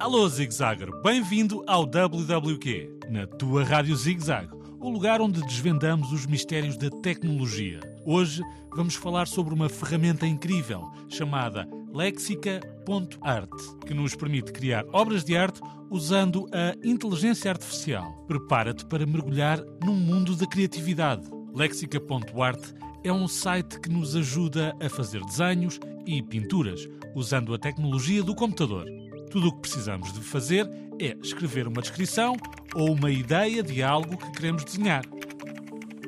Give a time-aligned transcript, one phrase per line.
[0.00, 4.48] Alô Zigzagger, bem-vindo ao WWQ, na tua Rádio Zigzag,
[4.80, 7.80] o lugar onde desvendamos os mistérios da tecnologia.
[8.06, 8.42] Hoje
[8.74, 13.50] vamos falar sobre uma ferramenta incrível chamada Lexica.art,
[13.86, 15.60] que nos permite criar obras de arte
[15.90, 18.24] usando a inteligência artificial.
[18.26, 21.28] Prepara-te para mergulhar num mundo da criatividade.
[21.54, 22.72] Lexica.art
[23.04, 28.34] é um site que nos ajuda a fazer desenhos e pinturas usando a tecnologia do
[28.34, 28.86] computador.
[29.30, 30.68] Tudo o que precisamos de fazer
[31.00, 32.36] é escrever uma descrição
[32.74, 35.04] ou uma ideia de algo que queremos desenhar.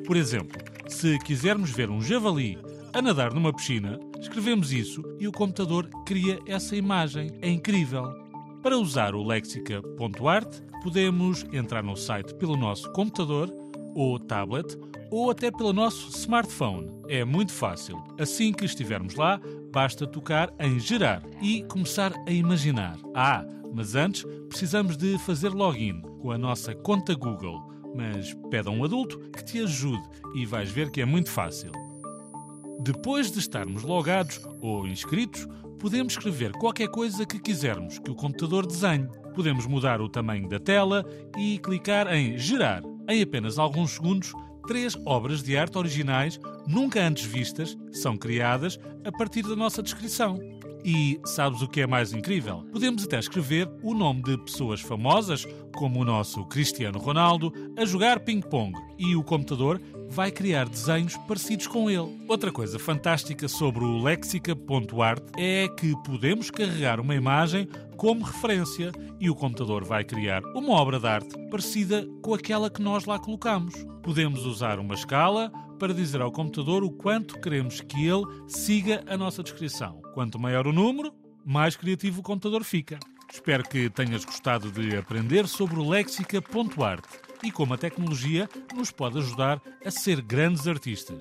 [0.05, 2.59] Por exemplo, se quisermos ver um javali
[2.93, 7.31] a nadar numa piscina, escrevemos isso e o computador cria essa imagem.
[7.41, 8.13] É incrível!
[8.63, 13.53] Para usar o lexica.art, podemos entrar no site pelo nosso computador
[13.95, 14.77] ou tablet
[15.11, 16.91] ou até pelo nosso smartphone.
[17.09, 18.03] É muito fácil.
[18.19, 19.41] Assim que estivermos lá,
[19.73, 22.99] basta tocar em Gerar e começar a imaginar.
[23.15, 27.61] Ah, mas antes precisamos de fazer login com a nossa conta Google.
[27.97, 30.03] Mas pede a um adulto que te ajude
[30.35, 31.73] e vais ver que é muito fácil.
[32.81, 35.47] Depois de estarmos logados ou inscritos,
[35.79, 39.09] podemos escrever qualquer coisa que quisermos que o computador desenhe.
[39.35, 41.05] Podemos mudar o tamanho da tela
[41.39, 42.83] e clicar em Gerar.
[43.09, 44.33] Em apenas alguns segundos,
[44.67, 50.39] três obras de arte originais, nunca antes vistas, são criadas a partir da nossa descrição.
[50.85, 52.65] E sabes o que é mais incrível?
[52.73, 58.21] Podemos até escrever o nome de pessoas famosas, como o nosso Cristiano Ronaldo, a jogar
[58.21, 59.81] ping-pong e o computador
[60.13, 62.23] vai criar desenhos parecidos com ele.
[62.29, 69.31] Outra coisa fantástica sobre o lexica.art é que podemos carregar uma imagem como referência e
[69.31, 73.75] o computador vai criar uma obra de arte parecida com aquela que nós lá colocamos.
[74.03, 79.17] Podemos usar uma escala para dizer ao computador o quanto queremos que ele siga a
[79.17, 80.03] nossa descrição.
[80.13, 82.99] Quanto maior o número, mais criativo o computador fica.
[83.33, 89.19] Espero que tenhas gostado de aprender sobre o lexica.art e como a tecnologia nos pode
[89.19, 91.21] ajudar a ser grandes artistas.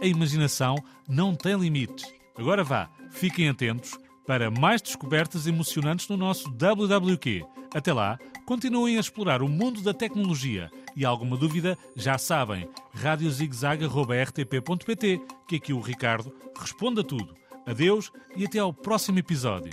[0.00, 0.76] A imaginação
[1.08, 2.06] não tem limites.
[2.36, 7.44] Agora vá, fiquem atentos para mais descobertas emocionantes no nosso WWQ.
[7.74, 15.20] Até lá, continuem a explorar o mundo da tecnologia e alguma dúvida, já sabem, radiozigzag.rtp.pt,
[15.46, 17.34] que aqui o Ricardo responde a tudo.
[17.66, 19.72] Adeus e até ao próximo episódio.